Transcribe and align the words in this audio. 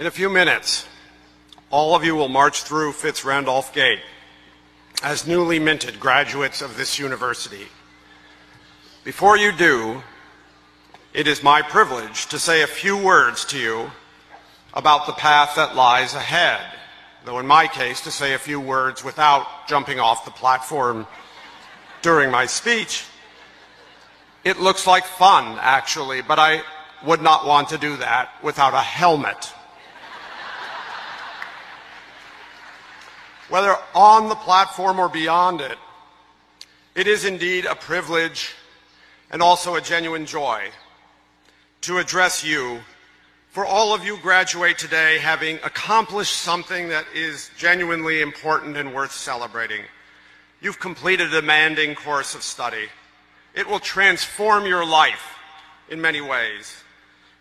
In 0.00 0.06
a 0.06 0.10
few 0.10 0.30
minutes, 0.30 0.88
all 1.68 1.94
of 1.94 2.06
you 2.06 2.14
will 2.14 2.30
march 2.30 2.62
through 2.62 2.92
FitzRandolph 2.92 3.74
Gate 3.74 4.00
as 5.02 5.26
newly 5.26 5.58
minted 5.58 6.00
graduates 6.00 6.62
of 6.62 6.78
this 6.78 6.98
university. 6.98 7.66
Before 9.04 9.36
you 9.36 9.52
do, 9.52 10.02
it 11.12 11.26
is 11.26 11.42
my 11.42 11.60
privilege 11.60 12.28
to 12.28 12.38
say 12.38 12.62
a 12.62 12.66
few 12.66 12.96
words 12.96 13.44
to 13.44 13.58
you 13.58 13.90
about 14.72 15.04
the 15.04 15.12
path 15.12 15.56
that 15.56 15.76
lies 15.76 16.14
ahead, 16.14 16.62
though 17.26 17.38
in 17.38 17.46
my 17.46 17.66
case, 17.66 18.00
to 18.00 18.10
say 18.10 18.32
a 18.32 18.38
few 18.38 18.58
words 18.58 19.04
without 19.04 19.68
jumping 19.68 20.00
off 20.00 20.24
the 20.24 20.30
platform 20.30 21.06
during 22.00 22.30
my 22.30 22.46
speech. 22.46 23.04
It 24.44 24.58
looks 24.58 24.86
like 24.86 25.04
fun, 25.04 25.58
actually, 25.60 26.22
but 26.22 26.38
I 26.38 26.62
would 27.04 27.20
not 27.20 27.46
want 27.46 27.68
to 27.68 27.76
do 27.76 27.98
that 27.98 28.30
without 28.42 28.72
a 28.72 28.80
helmet. 28.80 29.52
Whether 33.50 33.76
on 33.96 34.28
the 34.28 34.36
platform 34.36 35.00
or 35.00 35.08
beyond 35.08 35.60
it, 35.60 35.76
it 36.94 37.08
is 37.08 37.24
indeed 37.24 37.66
a 37.66 37.74
privilege 37.74 38.54
and 39.30 39.42
also 39.42 39.74
a 39.74 39.80
genuine 39.80 40.24
joy 40.24 40.70
to 41.80 41.98
address 41.98 42.44
you. 42.44 42.80
For 43.50 43.66
all 43.66 43.92
of 43.92 44.04
you 44.04 44.18
graduate 44.18 44.78
today 44.78 45.18
having 45.18 45.56
accomplished 45.64 46.36
something 46.36 46.90
that 46.90 47.06
is 47.12 47.50
genuinely 47.58 48.20
important 48.20 48.76
and 48.76 48.94
worth 48.94 49.12
celebrating. 49.12 49.82
You've 50.60 50.78
completed 50.78 51.34
a 51.34 51.40
demanding 51.40 51.96
course 51.96 52.36
of 52.36 52.44
study. 52.44 52.86
It 53.52 53.66
will 53.66 53.80
transform 53.80 54.64
your 54.64 54.86
life 54.86 55.34
in 55.88 56.00
many 56.00 56.20
ways. 56.20 56.84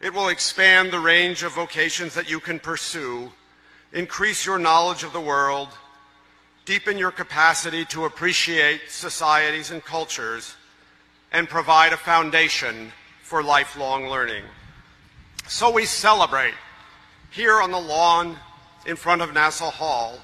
It 0.02 0.12
will 0.12 0.30
expand 0.30 0.90
the 0.90 1.00
range 1.00 1.44
of 1.44 1.54
vocations 1.54 2.16
that 2.16 2.32
you 2.32 2.40
can 2.40 2.60
pursue, 2.60 3.32
increase 3.94 4.44
your 4.44 4.58
knowledge 4.58 5.04
of 5.04 5.14
the 5.14 5.22
world, 5.22 5.70
deepen 6.70 7.00
your 7.00 7.10
capacity 7.10 7.84
to 7.84 8.06
appreciate 8.06 8.82
societies 8.90 9.72
and 9.72 9.84
cultures, 9.84 10.56
and 11.32 11.50
provide 11.50 11.94
a 11.94 11.98
foundation 11.98 12.92
for 13.24 13.42
lifelong 13.42 14.08
learning. 14.08 14.44
So 15.48 15.72
we 15.72 15.86
celebrate 15.86 16.54
here 17.32 17.60
on 17.60 17.72
the 17.72 17.80
lawn 17.80 18.38
in 18.86 18.96
front 18.96 19.24
of 19.24 19.34
Nassau 19.34 19.72
Hall, 19.72 20.20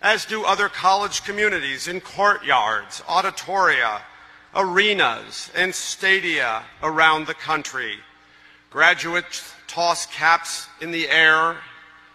as 0.00 0.24
do 0.24 0.44
other 0.44 0.68
college 0.68 1.24
communities 1.24 1.88
in 1.88 2.00
courtyards, 2.00 3.00
auditoria, 3.08 4.02
arenas, 4.54 5.50
and 5.56 5.74
stadia 5.74 6.62
around 6.80 7.26
the 7.26 7.34
country. 7.34 7.96
Graduates 8.70 9.52
toss 9.66 10.06
caps 10.06 10.68
in 10.80 10.92
the 10.92 11.08
air 11.08 11.56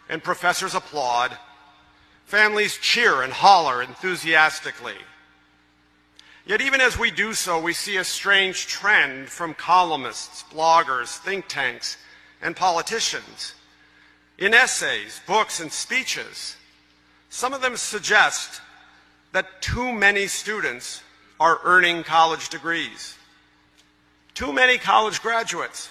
and 0.08 0.24
professors 0.24 0.74
applaud. 0.74 1.38
Families 2.26 2.78
cheer 2.78 3.22
and 3.22 3.32
holler 3.32 3.82
enthusiastically. 3.82 4.98
Yet 6.46 6.62
even 6.62 6.82
as 6.82 6.98
we 6.98 7.10
do 7.10 7.34
so, 7.34 7.60
we 7.60 7.74
see 7.74 7.98
a 7.98 8.04
strange 8.04 8.68
trend 8.68 9.30
from 9.30 9.54
columnists, 9.54 10.44
bloggers, 10.52 11.18
think 11.18 11.48
tanks, 11.48 11.98
and 12.42 12.56
politicians. 12.56 13.56
In 14.38 14.54
essays, 14.54 15.22
books, 15.26 15.60
and 15.60 15.72
speeches, 15.72 16.56
some 17.30 17.54
of 17.54 17.62
them 17.62 17.78
suggest 17.78 18.62
that 19.32 19.62
too 19.62 19.92
many 19.92 20.28
students 20.28 21.02
are 21.40 21.60
earning 21.64 22.04
college 22.04 22.50
degrees. 22.50 23.16
Too 24.34 24.54
many 24.54 24.78
college 24.78 25.22
graduates. 25.22 25.90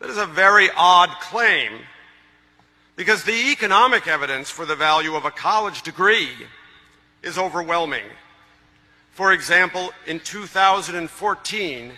That 0.00 0.10
is 0.10 0.18
a 0.18 0.26
very 0.26 0.68
odd 0.76 1.10
claim 1.20 1.80
because 2.96 3.24
the 3.24 3.52
economic 3.52 4.08
evidence 4.08 4.50
for 4.50 4.64
the 4.64 4.74
value 4.74 5.14
of 5.14 5.26
a 5.26 5.30
college 5.30 5.82
degree 5.82 6.30
is 7.22 7.38
overwhelming. 7.38 8.04
For 9.12 9.32
example, 9.32 9.92
in 10.06 10.20
2014, 10.20 11.92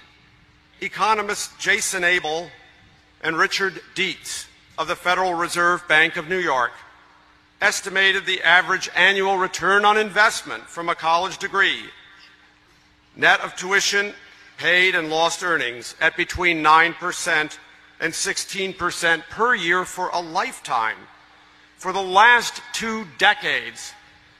economists 0.80 1.48
Jaison 1.64 2.02
Abel 2.02 2.50
and 3.22 3.36
Richard 3.36 3.80
Deitz 3.94 4.46
of 4.76 4.88
the 4.88 4.96
Federal 4.96 5.34
Reserve 5.34 5.86
Bank 5.88 6.16
of 6.16 6.28
New 6.28 6.38
York 6.38 6.72
estimated 7.60 8.24
the 8.24 8.42
average 8.42 8.88
annual 8.94 9.36
return 9.36 9.84
on 9.84 9.96
investment 9.96 10.64
from 10.64 10.88
a 10.88 10.94
college 10.94 11.38
degree, 11.38 11.82
net 13.16 13.40
of 13.40 13.56
tuition 13.56 14.14
paid 14.58 14.94
and 14.94 15.10
lost 15.10 15.42
earnings, 15.42 15.94
at 16.00 16.16
between 16.16 16.62
9% 16.62 17.58
and 18.00 18.12
16% 18.12 19.22
per 19.28 19.54
year 19.54 19.84
for 19.84 20.08
a 20.10 20.20
lifetime. 20.20 20.96
For 21.76 21.92
the 21.92 22.02
last 22.02 22.62
two 22.72 23.06
decades, 23.18 23.92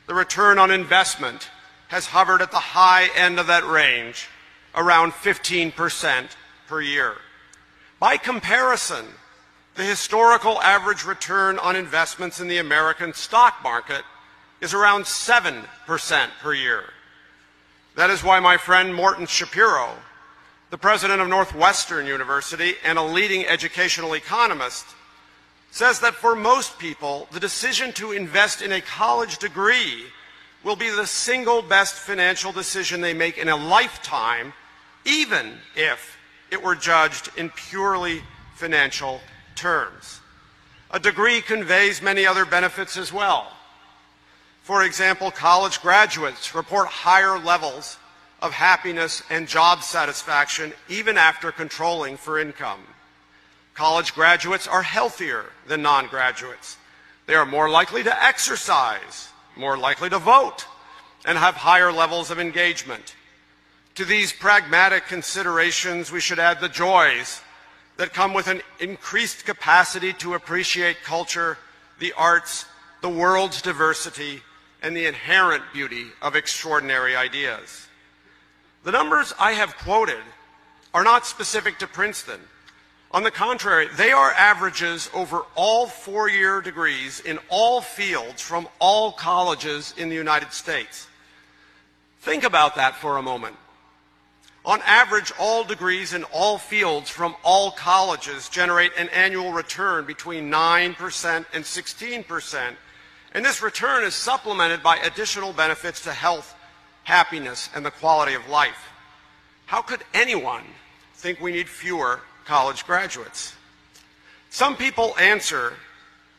the 0.07 0.15
return 0.15 0.59
on 0.59 0.71
investment 0.71 1.51
has 1.89 2.07
hovered 2.07 2.43
at 2.43 2.51
the 2.51 2.59
high 2.59 3.09
end 3.17 3.39
of 3.39 3.47
that 3.47 3.67
range, 3.67 4.29
around 4.75 5.13
15% 5.13 6.29
per 6.67 6.81
year. 6.81 7.15
By 7.99 8.17
comparison, 8.17 9.07
the 9.75 9.85
historical 9.85 10.61
average 10.61 11.05
return 11.05 11.59
on 11.59 11.77
investments 11.77 12.41
in 12.41 12.49
the 12.49 12.59
American 12.59 13.15
stock 13.15 13.63
market 13.63 14.03
is 14.61 14.75
around 14.75 15.05
7% 15.05 15.65
per 16.41 16.55
year. 16.55 16.85
That 17.97 18.11
is 18.11 18.23
why 18.23 18.41
my 18.41 18.57
friend 18.57 18.95
Morton 18.95 19.27
Schapiro, 19.27 19.91
the 20.71 20.79
president 20.79 21.21
of 21.21 21.29
Northwestern 21.29 22.07
University 22.07 22.75
and 22.85 22.99
a 22.99 23.03
leading 23.03 23.47
educational 23.47 24.15
economist, 24.15 24.87
says 25.71 26.01
that 26.01 26.15
for 26.15 26.35
most 26.35 26.79
people, 26.79 27.29
the 27.33 27.41
decision 27.41 27.93
to 27.93 28.13
invest 28.13 28.63
in 28.63 28.73
a 28.73 28.81
college 28.81 29.39
degree 29.39 30.05
will 30.65 30.77
be 30.77 30.91
the 30.91 31.07
single 31.07 31.63
best 31.63 31.95
financial 31.95 32.53
decision 32.53 33.01
they 33.01 33.15
make 33.15 33.39
in 33.39 33.49
a 33.49 33.57
lifetime, 33.57 34.53
even 35.05 35.55
if 35.77 36.17
it 36.51 36.63
were 36.63 36.75
judged 36.75 37.31
in 37.37 37.51
purely 37.51 38.23
financial 38.55 39.21
terms. 39.55 40.21
A 40.91 40.99
degree 40.99 41.41
conveys 41.41 42.03
many 42.03 42.27
other 42.27 42.45
benefits 42.45 42.97
as 42.97 43.13
well. 43.13 43.53
For 44.63 44.83
example, 44.83 45.31
college 45.31 45.81
graduates 45.81 46.55
report 46.55 46.89
higher 46.89 47.39
levels 47.39 47.99
of 48.41 48.53
happiness 48.53 49.23
and 49.31 49.49
job 49.49 49.83
satisfaction 49.83 50.73
even 50.89 51.17
after 51.19 51.51
controlling 51.53 52.17
for 52.17 52.39
income. 52.39 52.81
College 53.75 54.15
graduates 54.15 54.67
are 54.67 54.83
healthier 54.83 55.47
than 55.67 55.83
non-graduates. 55.83 56.77
They 57.27 57.35
are 57.35 57.47
more 57.47 57.69
likely 57.69 58.03
to 58.03 58.25
exercise 58.25 59.29
more 59.59 59.77
likely 59.77 60.09
to 60.09 60.19
vote, 60.19 60.67
and 61.27 61.37
have 61.37 61.55
higher 61.55 61.93
levels 61.93 62.31
of 62.31 62.39
engagement. 62.39 63.15
To 63.97 64.05
these 64.05 64.33
pragmatic 64.33 65.07
considerations, 65.07 66.13
we 66.13 66.21
should 66.21 66.39
add 66.39 66.61
the 66.61 66.69
joys 66.69 67.43
that 67.97 68.15
come 68.15 68.33
with 68.33 68.47
an 68.47 68.63
increased 68.79 69.45
capacity 69.45 70.13
to 70.15 70.35
appreciate 70.35 71.03
culture, 71.03 71.59
the 71.99 72.13
arts, 72.13 72.65
the 73.03 73.09
world's 73.09 73.61
diversity, 73.61 74.43
and 74.81 74.97
the 74.97 75.07
inherent 75.07 75.65
beauty 75.73 76.07
of 76.23 76.37
extraordinary 76.37 77.17
ideas. 77.17 77.88
The 78.85 78.93
numbers 78.93 79.35
I 79.39 79.53
have 79.53 79.77
quoted 79.77 80.23
are 80.95 81.05
not 81.05 81.27
specific 81.27 81.79
to 81.81 81.87
Princeton. 81.87 82.41
On 83.11 83.23
the 83.23 83.31
contrary, 83.31 83.89
they 83.97 84.13
are 84.13 84.33
averages 84.33 85.11
over 85.15 85.43
all 85.55 85.87
four-year 85.87 86.61
degrees 86.61 87.21
in 87.21 87.39
all 87.49 87.81
fields 87.81 88.43
from 88.43 88.69
all 88.79 89.13
colleges 89.13 89.95
in 89.97 90.09
the 90.09 90.15
United 90.15 90.53
States. 90.53 91.07
Think 92.21 92.45
about 92.45 92.77
that 92.77 92.97
for 92.97 93.17
a 93.17 93.23
moment. 93.23 93.57
On 94.65 94.83
average, 94.83 95.33
all 95.39 95.65
degrees 95.65 96.13
in 96.13 96.25
all 96.25 96.59
fields 96.59 97.09
from 97.09 97.35
all 97.43 97.71
colleges 97.71 98.51
generate 98.51 98.93
an 98.99 99.09
annual 99.09 99.53
return 99.53 100.05
between 100.05 100.51
9% 100.51 101.47
and 101.55 101.65
16%. 101.65 102.77
And 103.33 103.45
this 103.45 103.63
return 103.63 104.05
is 104.05 104.15
supplemented 104.15 104.83
by 104.83 104.97
additional 104.99 105.55
benefits 105.55 106.03
to 106.03 106.13
health, 106.13 106.55
happiness, 107.09 107.71
and 107.75 107.85
the 107.85 107.91
quality 107.91 108.35
of 108.35 108.49
life. 108.49 108.83
How 109.67 109.81
could 109.83 110.05
anyone 110.13 110.65
think 111.19 111.41
we 111.41 111.51
need 111.51 111.69
fewer 111.69 112.21
college 112.49 112.87
graduates. 112.87 113.55
Some 114.49 114.75
people 114.75 115.15
answer 115.19 115.75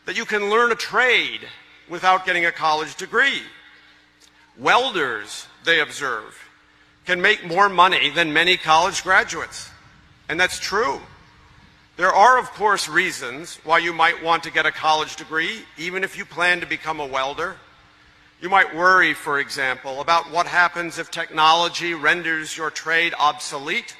that 0.06 0.18
you 0.18 0.25
can 0.25 0.50
learn 0.50 0.71
a 0.71 0.75
trade 0.75 1.42
without 1.88 2.25
getting 2.25 2.45
a 2.45 2.51
college 2.51 2.95
degree. 2.95 3.44
Welders, 4.57 5.45
they 5.66 5.81
observe, 5.81 6.36
can 7.06 7.21
make 7.21 7.45
more 7.45 7.69
money 7.69 8.10
than 8.10 8.33
many 8.33 8.57
college 8.57 9.04
graduates. 9.04 9.69
And 10.27 10.39
that's 10.39 10.60
true. 10.60 11.00
There 11.98 12.12
are, 12.12 12.39
of 12.39 12.50
course, 12.51 12.89
reasons 12.89 13.60
why 13.63 13.77
you 13.80 13.94
might 13.94 14.24
want 14.24 14.44
to 14.44 14.51
get 14.51 14.66
a 14.66 14.71
college 14.71 15.16
degree, 15.16 15.62
even 15.77 16.04
if 16.04 16.18
you 16.18 16.25
plan 16.25 16.62
to 16.62 16.66
become 16.66 17.00
a 17.00 17.06
welder. 17.06 17.57
You 18.41 18.47
might 18.47 18.74
worry, 18.74 19.13
for 19.13 19.39
example, 19.39 20.00
about 20.00 20.31
what 20.31 20.47
happens 20.47 20.97
if 20.97 21.12
technology 21.12 21.94
renders 21.94 22.56
your 22.56 22.71
trade 22.71 23.13
obsolete 23.19 23.97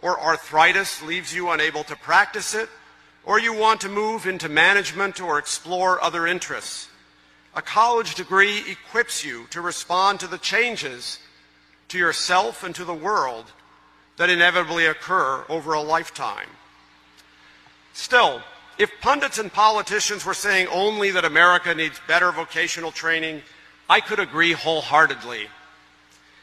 or 0.00 0.20
arthritis 0.20 1.02
leaves 1.02 1.34
you 1.34 1.50
unable 1.50 1.82
to 1.84 1.96
practice 1.96 2.54
it, 2.54 2.68
or 3.24 3.40
you 3.40 3.52
want 3.52 3.80
to 3.80 3.88
move 3.88 4.26
into 4.26 4.48
management 4.48 5.20
or 5.20 5.38
explore 5.38 6.02
other 6.02 6.26
interests. 6.26 6.88
A 7.54 7.60
college 7.60 8.14
degree 8.14 8.62
equips 8.70 9.24
you 9.24 9.46
to 9.50 9.60
respond 9.60 10.20
to 10.20 10.28
the 10.28 10.38
changes 10.38 11.18
to 11.88 11.98
yourself 11.98 12.62
and 12.62 12.74
to 12.76 12.84
the 12.84 12.94
world 12.94 13.46
that 14.16 14.30
inevitably 14.30 14.86
occur 14.86 15.44
over 15.48 15.72
a 15.72 15.82
lifetime. 15.82 16.48
Still, 17.92 18.40
if 18.78 18.90
pundits 19.00 19.38
and 19.38 19.52
politicians 19.52 20.24
were 20.24 20.32
saying 20.32 20.68
only 20.68 21.10
that 21.10 21.24
America 21.24 21.74
needs 21.74 22.00
better 22.06 22.30
vocational 22.30 22.92
training, 22.92 23.42
I 23.90 24.00
could 24.00 24.20
agree 24.20 24.52
wholeheartedly. 24.52 25.48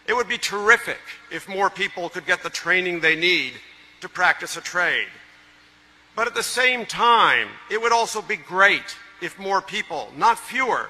It 0.05 0.13
would 0.13 0.27
be 0.27 0.37
terrific 0.37 0.99
if 1.31 1.47
more 1.47 1.69
people 1.69 2.09
could 2.09 2.25
get 2.25 2.43
the 2.43 2.49
training 2.49 2.99
they 2.99 3.15
need 3.15 3.53
to 4.01 4.09
practice 4.09 4.57
a 4.57 4.61
trade. 4.61 5.07
But 6.13 6.27
at 6.27 6.35
the 6.35 6.43
same 6.43 6.85
time, 6.85 7.47
it 7.71 7.81
would 7.81 7.93
also 7.93 8.21
be 8.21 8.35
great 8.35 8.97
if 9.21 9.39
more 9.39 9.61
people, 9.61 10.11
not 10.17 10.37
fewer, 10.37 10.89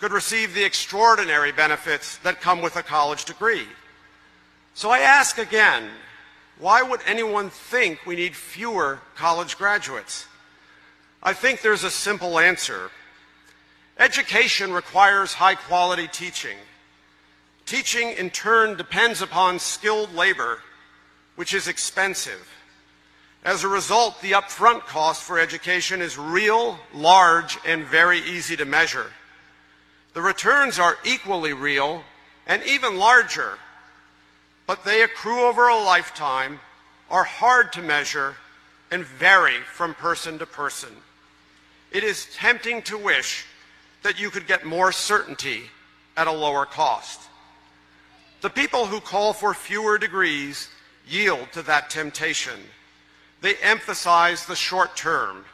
could 0.00 0.10
receive 0.10 0.54
the 0.54 0.64
extraordinary 0.64 1.52
benefits 1.52 2.16
that 2.18 2.40
come 2.40 2.62
with 2.62 2.76
a 2.76 2.82
college 2.82 3.26
degree. 3.26 3.68
So 4.72 4.88
I 4.88 5.00
ask 5.00 5.36
again, 5.36 5.90
why 6.58 6.80
would 6.80 7.00
anyone 7.04 7.50
think 7.50 8.06
we 8.06 8.16
need 8.16 8.34
fewer 8.34 9.00
college 9.16 9.58
graduates? 9.58 10.26
I 11.22 11.34
think 11.34 11.60
there's 11.60 11.84
a 11.84 11.90
simple 11.90 12.38
answer. 12.38 12.90
Education 13.98 14.72
requires 14.72 15.34
high 15.34 15.54
quality 15.54 16.08
teaching. 16.08 16.56
Teaching, 17.64 18.10
in 18.12 18.30
turn, 18.30 18.76
depends 18.76 19.22
upon 19.22 19.58
skilled 19.58 20.14
labor, 20.14 20.58
which 21.36 21.54
is 21.54 21.68
expensive. 21.68 22.48
As 23.44 23.62
a 23.62 23.68
result, 23.68 24.20
the 24.20 24.32
upfront 24.32 24.80
cost 24.80 25.22
for 25.22 25.38
education 25.38 26.02
is 26.02 26.18
real, 26.18 26.78
large, 26.92 27.58
and 27.66 27.84
very 27.84 28.18
easy 28.20 28.56
to 28.56 28.64
measure. 28.64 29.10
The 30.14 30.22
returns 30.22 30.78
are 30.78 30.96
equally 31.04 31.52
real 31.52 32.04
and 32.46 32.62
even 32.64 32.98
larger, 32.98 33.58
but 34.66 34.84
they 34.84 35.02
accrue 35.02 35.46
over 35.46 35.68
a 35.68 35.76
lifetime, 35.76 36.60
are 37.10 37.24
hard 37.24 37.72
to 37.74 37.82
measure, 37.82 38.34
and 38.90 39.04
vary 39.04 39.58
from 39.72 39.94
person 39.94 40.38
to 40.38 40.46
person. 40.46 40.90
It 41.90 42.02
is 42.02 42.28
tempting 42.34 42.82
to 42.82 42.98
wish 42.98 43.46
that 44.04 44.20
you 44.20 44.30
could 44.30 44.46
get 44.46 44.64
more 44.64 44.92
certainty 44.92 45.62
at 46.16 46.28
a 46.28 46.32
lower 46.32 46.64
cost. 46.64 47.20
The 48.40 48.50
people 48.50 48.86
who 48.86 49.00
call 49.00 49.32
for 49.32 49.52
fewer 49.52 49.98
degrees 49.98 50.68
yield 51.08 51.50
to 51.52 51.62
that 51.62 51.90
temptation. 51.90 52.60
They 53.40 53.56
emphasize 53.56 54.46
the 54.46 54.54
short 54.54 54.96
term. 54.96 55.44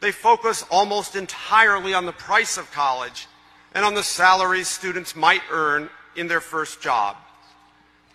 They 0.00 0.10
focus 0.10 0.64
almost 0.70 1.14
entirely 1.14 1.94
on 1.94 2.04
the 2.04 2.12
price 2.12 2.58
of 2.58 2.70
college 2.72 3.28
and 3.74 3.84
on 3.84 3.94
the 3.94 4.02
salaries 4.02 4.68
students 4.68 5.14
might 5.14 5.42
earn 5.50 5.88
in 6.16 6.26
their 6.26 6.40
first 6.40 6.82
job. 6.82 7.16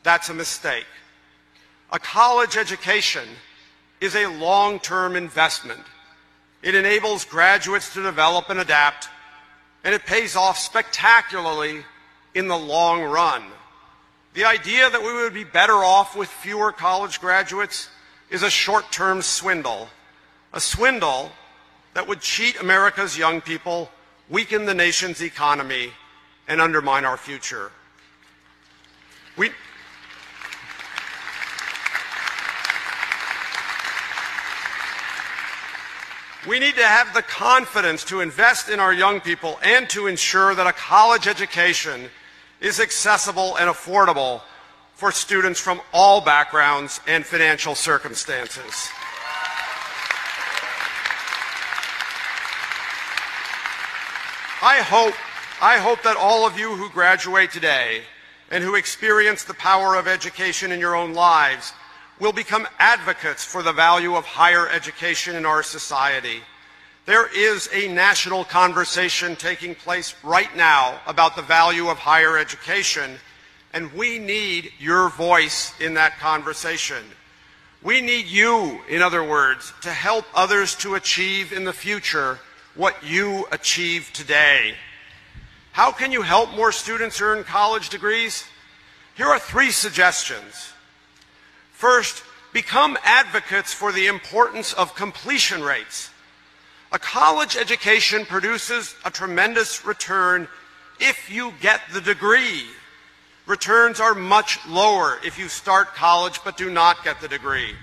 That's 0.04 0.30
a 0.30 0.34
mistake. 0.34 0.86
A 1.92 2.00
college 2.00 2.58
education 2.58 3.28
is 4.02 4.16
a 4.16 4.28
long-term 4.28 5.16
investment 5.16 5.82
it 6.64 6.76
enables 6.76 7.24
graduates 7.24 7.94
to 7.94 8.04
develop 8.04 8.50
and 8.50 8.60
adapt, 8.60 9.10
and 9.88 9.96
it 9.96 10.06
pays 10.06 10.36
off 10.36 10.58
spectacularly 10.58 11.82
in 12.36 12.50
the 12.50 12.58
long 12.58 13.02
run. 13.02 13.42
The 14.34 14.44
idea 14.44 14.90
that 14.90 15.02
we 15.02 15.14
would 15.14 15.34
be 15.34 15.46
better 15.46 15.76
off 15.76 16.14
with 16.14 16.28
fewer 16.28 16.74
college 16.74 17.22
graduates 17.22 17.88
is 18.30 18.44
a 18.44 18.50
short-term 18.50 19.22
swindle, 19.22 19.88
a 20.52 20.60
swindle 20.60 21.32
that 21.94 22.06
would 22.06 22.20
cheat 22.20 22.60
America's 22.60 23.18
young 23.18 23.40
people, 23.40 23.90
weaken 24.30 24.66
the 24.66 24.74
nation's 24.74 25.22
economy, 25.22 25.92
and 26.50 26.60
undermine 26.60 27.06
our 27.06 27.16
future. 27.16 27.72
We, 29.38 29.52
We 36.48 36.60
need 36.60 36.76
to 36.76 36.84
have 36.84 37.14
the 37.14 37.24
confidence 37.24 38.06
to 38.06 38.22
invest 38.22 38.70
in 38.70 38.80
our 38.80 38.94
young 38.94 39.20
people 39.20 39.60
and 39.62 39.90
to 39.90 40.08
ensure 40.08 40.56
that 40.56 40.66
a 40.66 40.72
college 40.72 41.28
education 41.28 42.10
is 42.62 42.80
accessible 42.80 43.58
and 43.58 43.70
affordable 43.70 44.42
for 44.94 45.12
students 45.12 45.60
from 45.60 45.82
all 45.92 46.22
backgrounds 46.22 47.02
and 47.06 47.26
financial 47.26 47.76
circumstances. 47.76 48.90
I 54.62 54.80
hope, 54.80 55.16
I 55.62 55.78
hope 55.80 56.02
that 56.04 56.16
all 56.18 56.48
of 56.48 56.58
you 56.58 56.76
who 56.76 56.90
graduate 56.90 57.52
today 57.52 58.04
and 58.50 58.64
who 58.64 58.76
experience 58.76 59.44
the 59.44 59.54
power 59.54 59.96
of 59.96 60.08
education 60.08 60.72
in 60.72 60.80
your 60.80 60.96
own 60.96 61.14
lives 61.14 61.74
will 62.20 62.34
become 62.34 62.68
advocates 62.80 63.44
for 63.44 63.62
the 63.62 63.74
value 63.74 64.16
of 64.16 64.26
higher 64.26 64.68
education 64.70 65.36
in 65.36 65.46
our 65.46 65.64
society. 65.64 66.42
There 67.06 67.28
is 67.28 67.70
a 67.74 67.88
national 67.88 68.44
conversation 68.44 69.36
taking 69.36 69.76
place 69.76 70.16
right 70.24 70.54
now 70.56 71.00
about 71.08 71.36
the 71.36 71.42
value 71.42 71.88
of 71.88 71.98
higher 71.98 72.38
education, 72.38 73.18
and 73.74 73.94
we 73.94 74.20
need 74.20 74.72
your 74.80 75.10
voice 75.10 75.74
in 75.80 75.94
that 75.94 76.18
conversation. 76.20 77.04
We 77.84 78.02
need 78.02 78.26
you, 78.26 78.82
in 78.90 79.02
other 79.02 79.24
words, 79.24 79.72
to 79.84 79.92
help 79.92 80.26
others 80.34 80.76
to 80.78 80.96
achieve 80.96 81.54
in 81.54 81.64
the 81.64 81.74
future 81.74 82.40
what 82.76 83.04
you 83.04 83.48
achieve 83.52 84.10
today. 84.14 84.74
How 85.72 85.92
can 85.92 86.12
you 86.12 86.24
help 86.24 86.52
more 86.56 86.72
students 86.72 87.22
earn 87.22 87.44
college 87.44 87.90
degrees? 87.90 88.44
Here 89.16 89.28
are 89.28 89.40
three 89.40 89.72
suggestions. 89.72 90.74
First, 91.78 92.24
become 92.54 92.98
advocates 93.04 93.72
for 93.72 93.92
the 93.92 94.08
importance 94.08 94.74
of 94.74 94.96
completion 94.96 95.62
rates. 95.62 96.10
A 96.92 96.98
college 96.98 97.56
education 97.56 98.26
produces 98.26 98.96
a 99.06 99.12
tremendous 99.12 99.86
return 99.86 100.48
if 101.00 101.30
you 101.30 101.54
get 101.62 101.82
the 101.94 102.02
degree. 102.02 102.64
Returns 103.46 104.00
are 104.00 104.16
much 104.16 104.58
lower 104.68 105.20
if 105.24 105.38
you 105.38 105.48
start 105.50 105.94
college 105.94 106.40
but 106.44 106.58
do 106.58 106.72
not 106.72 107.04
get 107.04 107.22
the 107.22 107.28
degree. 107.28 107.76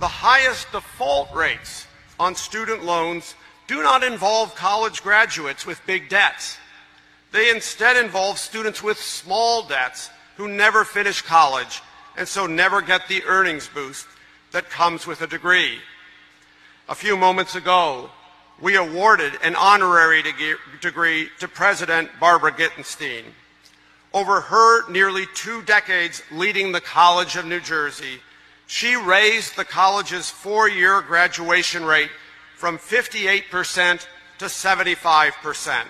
The 0.00 0.06
highest 0.06 0.70
default 0.70 1.34
rates 1.34 1.86
on 2.20 2.34
student 2.34 2.84
loans 2.84 3.34
do 3.66 3.82
not 3.82 4.04
involve 4.04 4.54
college 4.54 5.02
graduates 5.02 5.64
with 5.64 5.80
big 5.86 6.10
debts. 6.10 6.58
They 7.32 7.48
instead 7.48 7.96
involve 7.96 8.38
students 8.38 8.82
with 8.82 8.98
small 8.98 9.66
debts 9.66 10.10
who 10.36 10.46
never 10.46 10.84
finish 10.84 11.22
college 11.22 11.80
and 12.16 12.26
so 12.28 12.46
never 12.46 12.80
get 12.80 13.08
the 13.08 13.22
earnings 13.24 13.68
boost 13.68 14.06
that 14.52 14.70
comes 14.70 15.06
with 15.06 15.20
a 15.20 15.26
degree. 15.26 15.78
A 16.88 16.94
few 16.94 17.16
moments 17.16 17.54
ago, 17.54 18.10
we 18.60 18.76
awarded 18.76 19.32
an 19.42 19.56
honorary 19.56 20.22
degree 20.80 21.28
to 21.40 21.48
President 21.48 22.08
Barbara 22.20 22.52
Gitenstein. 22.52 23.24
Over 24.12 24.42
her 24.42 24.88
nearly 24.88 25.26
two 25.34 25.62
decades 25.62 26.22
leading 26.30 26.70
the 26.70 26.80
College 26.80 27.36
of 27.36 27.46
New 27.46 27.60
Jersey, 27.60 28.20
she 28.66 28.94
raised 28.94 29.56
the 29.56 29.64
college's 29.64 30.30
four-year 30.30 31.02
graduation 31.02 31.84
rate 31.84 32.10
from 32.56 32.78
58% 32.78 34.06
to 34.38 34.44
75%. 34.44 35.84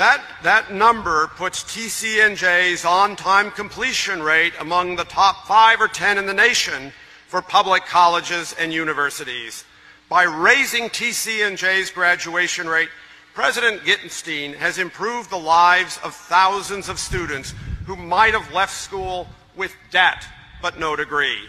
That, 0.00 0.24
that 0.44 0.72
number 0.72 1.26
puts 1.26 1.62
TCNJ's 1.62 2.86
on-time 2.86 3.50
completion 3.50 4.22
rate 4.22 4.54
among 4.58 4.96
the 4.96 5.04
top 5.04 5.46
five 5.46 5.78
or 5.78 5.88
ten 5.88 6.16
in 6.16 6.24
the 6.24 6.32
nation 6.32 6.94
for 7.26 7.42
public 7.42 7.84
colleges 7.84 8.54
and 8.58 8.72
universities. 8.72 9.62
By 10.08 10.22
raising 10.22 10.84
TCNJ's 10.84 11.90
graduation 11.90 12.66
rate, 12.66 12.88
President 13.34 13.82
Gitenstein 13.82 14.54
has 14.54 14.78
improved 14.78 15.28
the 15.28 15.36
lives 15.36 16.00
of 16.02 16.14
thousands 16.14 16.88
of 16.88 16.98
students 16.98 17.52
who 17.84 17.94
might 17.94 18.32
have 18.32 18.54
left 18.54 18.72
school 18.72 19.28
with 19.54 19.76
debt 19.90 20.26
but 20.62 20.78
no 20.78 20.96
degree. 20.96 21.40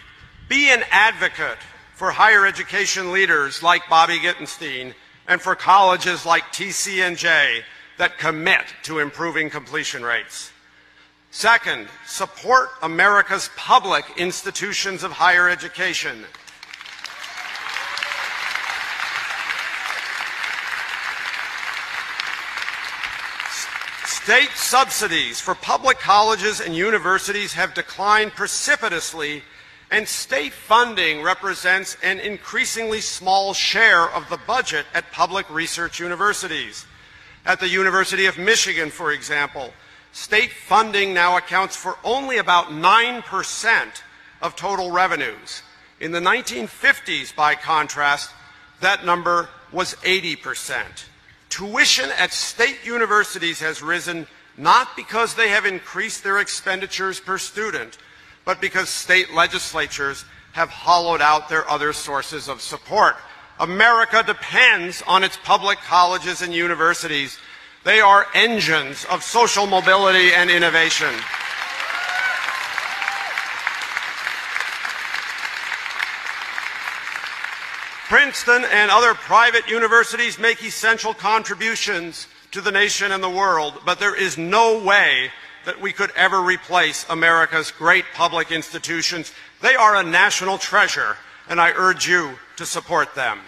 Be 0.49 0.71
an 0.71 0.83
advocate 0.91 1.59
for 1.95 2.11
higher 2.11 2.45
education 2.45 3.13
leaders 3.13 3.63
like 3.63 3.87
Bobby 3.89 4.19
Gitenstein 4.19 4.93
and 5.25 5.39
for 5.39 5.55
colleges 5.55 6.25
like 6.25 6.43
TCNJ 6.51 7.63
that 8.01 8.17
commit 8.17 8.63
to 8.81 8.97
improving 8.97 9.47
completion 9.47 10.01
rates. 10.01 10.51
Second, 11.29 11.87
support 12.07 12.69
America's 12.81 13.51
public 13.55 14.03
institutions 14.17 15.03
of 15.03 15.11
higher 15.11 15.47
education. 15.47 16.25
State 24.03 24.49
subsidies 24.55 25.39
for 25.39 25.53
public 25.53 25.99
colleges 25.99 26.59
and 26.59 26.75
universities 26.75 27.53
have 27.53 27.75
declined 27.75 28.31
precipitously, 28.31 29.43
and 29.91 30.07
state 30.07 30.53
funding 30.53 31.21
represents 31.21 31.97
an 32.01 32.19
increasingly 32.19 32.99
small 32.99 33.53
share 33.53 34.09
of 34.09 34.27
the 34.31 34.39
budget 34.47 34.87
at 34.95 35.11
public 35.11 35.47
research 35.51 35.99
universities. 35.99 36.87
At 37.45 37.59
the 37.59 37.67
University 37.67 38.27
of 38.27 38.37
Michigan, 38.37 38.89
for 38.89 39.11
example, 39.11 39.73
state 40.11 40.51
funding 40.51 41.13
now 41.13 41.37
accounts 41.37 41.75
for 41.75 41.97
only 42.03 42.37
about 42.37 42.67
9% 42.67 44.01
of 44.41 44.55
total 44.55 44.91
revenues. 44.91 45.63
In 45.99 46.11
the 46.11 46.19
1950s, 46.19 47.35
by 47.35 47.55
contrast, 47.55 48.31
that 48.79 49.05
number 49.05 49.49
was 49.71 49.95
80%. 49.95 50.83
Tuition 51.49 52.09
at 52.17 52.33
state 52.33 52.79
universities 52.83 53.59
has 53.59 53.81
risen 53.81 54.27
not 54.57 54.95
because 54.95 55.35
they 55.35 55.49
have 55.49 55.65
increased 55.65 56.23
their 56.23 56.39
expenditures 56.39 57.19
per 57.19 57.37
student, 57.37 57.97
but 58.45 58.61
because 58.61 58.89
state 58.89 59.33
legislatures 59.33 60.25
have 60.53 60.69
hollowed 60.69 61.21
out 61.21 61.49
their 61.49 61.69
other 61.69 61.93
sources 61.93 62.47
of 62.47 62.61
support. 62.61 63.15
America 63.61 64.23
depends 64.25 65.03
on 65.05 65.23
its 65.23 65.37
public 65.37 65.77
colleges 65.81 66.41
and 66.41 66.51
universities. 66.51 67.37
They 67.83 67.99
are 67.99 68.25
engines 68.33 69.05
of 69.05 69.21
social 69.21 69.67
mobility 69.67 70.33
and 70.33 70.49
innovation. 70.49 71.13
Princeton 78.09 78.65
and 78.71 78.89
other 78.89 79.13
private 79.13 79.69
universities 79.69 80.39
make 80.39 80.63
essential 80.63 81.13
contributions 81.13 82.27
to 82.49 82.61
the 82.61 82.71
nation 82.71 83.11
and 83.11 83.23
the 83.23 83.29
world, 83.29 83.75
but 83.85 83.99
there 83.99 84.15
is 84.15 84.39
no 84.39 84.83
way 84.83 85.29
that 85.65 85.79
we 85.79 85.93
could 85.93 86.09
ever 86.15 86.41
replace 86.41 87.05
America's 87.11 87.69
great 87.69 88.05
public 88.15 88.51
institutions. 88.51 89.31
They 89.61 89.75
are 89.75 89.95
a 89.95 90.03
national 90.03 90.57
treasure, 90.57 91.15
and 91.47 91.61
I 91.61 91.73
urge 91.73 92.07
you 92.07 92.39
to 92.57 92.65
support 92.65 93.13
them. 93.13 93.39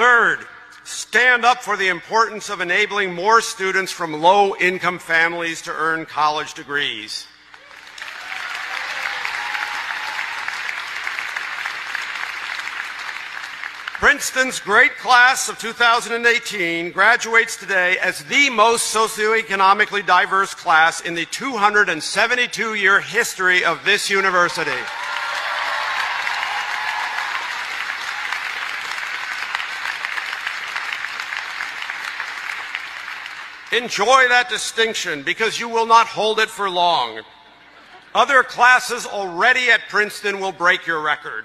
Third, 0.00 0.46
stand 0.82 1.44
up 1.44 1.62
for 1.62 1.76
the 1.76 1.88
importance 1.88 2.48
of 2.48 2.62
enabling 2.62 3.12
more 3.12 3.42
students 3.42 3.92
from 3.92 4.22
low-income 4.22 4.98
families 4.98 5.60
to 5.60 5.72
earn 5.72 6.06
college 6.06 6.54
degrees. 6.54 7.26
Princeton's 13.98 14.58
great 14.58 14.96
class 14.96 15.50
of 15.50 15.58
2018 15.58 16.92
graduates 16.92 17.56
today 17.58 17.98
as 17.98 18.24
the 18.24 18.48
most 18.48 18.94
socioeconomically 18.94 20.06
diverse 20.06 20.54
class 20.54 21.02
in 21.02 21.14
the 21.14 21.26
272-year 21.26 23.02
history 23.02 23.62
of 23.66 23.84
this 23.84 24.08
university. 24.08 24.70
Enjoy 33.72 34.28
that 34.28 34.48
distinction 34.48 35.22
because 35.22 35.60
you 35.60 35.68
will 35.68 35.86
not 35.86 36.08
hold 36.08 36.40
it 36.40 36.50
for 36.50 36.68
long. 36.68 37.20
Other 38.14 38.42
classes 38.42 39.06
already 39.06 39.70
at 39.70 39.88
Princeton 39.88 40.40
will 40.40 40.50
break 40.50 40.86
your 40.86 41.00
record. 41.00 41.44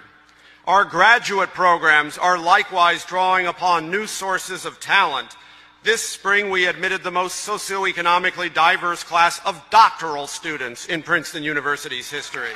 Our 0.66 0.84
graduate 0.84 1.50
programs 1.50 2.18
are 2.18 2.40
likewise 2.40 3.06
drawing 3.06 3.46
upon 3.46 3.92
new 3.92 4.08
sources 4.08 4.66
of 4.66 4.80
talent. 4.80 5.36
This 5.84 6.02
spring, 6.02 6.50
we 6.50 6.66
admitted 6.66 7.04
the 7.04 7.12
most 7.12 7.48
socioeconomically 7.48 8.52
diverse 8.52 9.04
class 9.04 9.40
of 9.46 9.64
doctoral 9.70 10.26
students 10.26 10.88
in 10.88 11.04
Princeton 11.04 11.44
University's 11.44 12.10
history. 12.10 12.50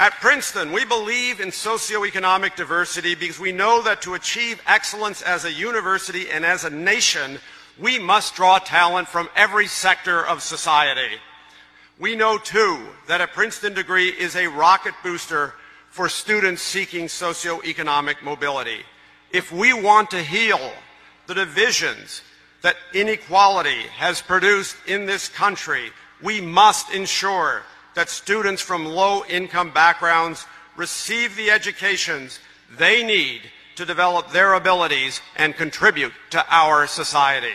At 0.00 0.14
Princeton, 0.14 0.72
we 0.72 0.86
believe 0.86 1.40
in 1.40 1.48
socioeconomic 1.48 2.56
diversity 2.56 3.14
because 3.14 3.38
we 3.38 3.52
know 3.52 3.82
that 3.82 4.00
to 4.00 4.14
achieve 4.14 4.62
excellence 4.66 5.20
as 5.20 5.44
a 5.44 5.52
university 5.52 6.30
and 6.30 6.42
as 6.42 6.64
a 6.64 6.70
nation, 6.70 7.38
we 7.78 7.98
must 7.98 8.34
draw 8.34 8.58
talent 8.58 9.08
from 9.08 9.28
every 9.36 9.66
sector 9.66 10.26
of 10.26 10.40
society. 10.40 11.18
We 11.98 12.16
know, 12.16 12.38
too, 12.38 12.78
that 13.08 13.20
a 13.20 13.26
Princeton 13.26 13.74
degree 13.74 14.08
is 14.08 14.36
a 14.36 14.46
rocket 14.46 14.94
booster 15.02 15.52
for 15.90 16.08
students 16.08 16.62
seeking 16.62 17.04
socioeconomic 17.04 18.22
mobility. 18.22 18.80
If 19.30 19.52
we 19.52 19.74
want 19.74 20.12
to 20.12 20.22
heal 20.22 20.72
the 21.26 21.34
divisions 21.34 22.22
that 22.62 22.76
inequality 22.94 23.82
has 23.98 24.22
produced 24.22 24.76
in 24.86 25.04
this 25.04 25.28
country, 25.28 25.90
we 26.22 26.40
must 26.40 26.90
ensure 26.90 27.64
that 27.94 28.08
students 28.08 28.62
from 28.62 28.84
low-income 28.84 29.72
backgrounds 29.72 30.46
receive 30.76 31.36
the 31.36 31.50
educations 31.50 32.38
they 32.78 33.02
need 33.02 33.42
to 33.76 33.84
develop 33.84 34.30
their 34.30 34.54
abilities 34.54 35.20
and 35.36 35.56
contribute 35.56 36.12
to 36.30 36.44
our 36.48 36.86
society. 36.86 37.48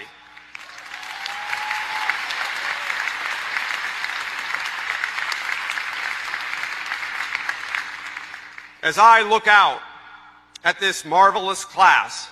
As 8.83 8.99
I 8.99 9.21
look 9.27 9.47
out 9.47 9.81
at 10.63 10.79
this 10.79 11.05
marvelous 11.05 11.65
class 11.65 12.29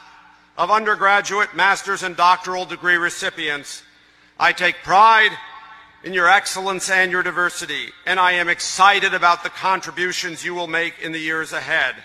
of 0.56 0.70
undergraduate, 0.70 1.56
master's, 1.56 2.04
and 2.04 2.16
doctoral 2.16 2.66
degree 2.66 2.96
recipients, 2.96 3.82
I 4.40 4.52
take 4.52 4.76
pride 4.84 5.32
in 6.04 6.14
your 6.14 6.28
excellence 6.28 6.90
and 6.90 7.12
your 7.12 7.24
diversity, 7.24 7.88
and 8.06 8.20
I 8.20 8.34
am 8.34 8.50
excited 8.50 9.14
about 9.14 9.42
the 9.42 9.50
contributions 9.50 10.44
you 10.44 10.54
will 10.54 10.68
make 10.68 11.00
in 11.02 11.14
the 11.14 11.20
years 11.20 11.54
ahead. 11.54 11.96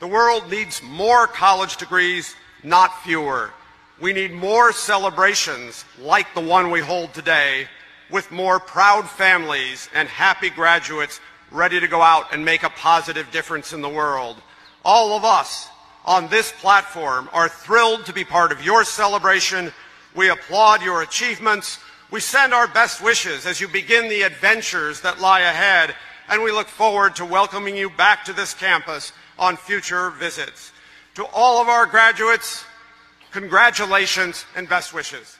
The 0.00 0.06
world 0.06 0.50
needs 0.50 0.82
more 0.82 1.26
college 1.26 1.76
degrees, 1.76 2.34
not 2.64 3.02
fewer. 3.02 3.50
We 4.00 4.14
need 4.14 4.32
more 4.32 4.72
celebrations 4.72 5.84
like 6.00 6.32
the 6.34 6.40
one 6.40 6.70
we 6.70 6.80
hold 6.80 7.12
today, 7.12 7.68
with 8.10 8.30
more 8.30 8.58
proud 8.58 9.06
families 9.06 9.90
and 9.94 10.08
happy 10.08 10.48
graduates 10.48 11.20
ready 11.50 11.78
to 11.78 11.88
go 11.88 12.00
out 12.00 12.32
and 12.32 12.42
make 12.42 12.62
a 12.62 12.70
positive 12.70 13.30
difference 13.32 13.74
in 13.74 13.82
the 13.82 13.88
world. 13.88 14.36
All 14.82 15.14
of 15.14 15.24
us 15.24 15.68
on 16.06 16.28
this 16.28 16.52
platform 16.52 17.28
are 17.34 17.48
thrilled 17.48 18.06
to 18.06 18.12
be 18.14 18.24
part 18.24 18.50
of 18.50 18.64
your 18.64 18.84
celebration. 18.84 19.72
We 20.14 20.30
applaud 20.30 20.82
your 20.82 21.02
achievements 21.02 21.80
we 22.10 22.20
send 22.20 22.54
our 22.54 22.68
best 22.68 23.02
wishes 23.02 23.46
as 23.46 23.60
you 23.60 23.68
begin 23.68 24.08
the 24.08 24.22
adventures 24.22 25.00
that 25.00 25.20
lie 25.20 25.40
ahead, 25.40 25.94
and 26.28 26.42
we 26.42 26.52
look 26.52 26.68
forward 26.68 27.16
to 27.16 27.24
welcoming 27.24 27.76
you 27.76 27.90
back 27.90 28.24
to 28.24 28.32
this 28.32 28.54
campus 28.54 29.12
on 29.38 29.56
future 29.56 30.10
visits. 30.10 30.72
To 31.16 31.24
all 31.26 31.60
of 31.60 31.68
our 31.68 31.86
graduates, 31.86 32.64
congratulations 33.32 34.44
and 34.54 34.68
best 34.68 34.94
wishes. 34.94 35.36